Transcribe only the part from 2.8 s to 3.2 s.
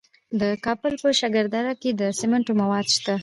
شته.